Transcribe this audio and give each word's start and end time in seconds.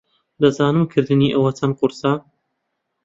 دەزانم 0.41 0.83
کردنی 0.91 1.33
ئەوە 1.35 1.51
چەند 1.57 1.73
قورسە. 1.79 2.13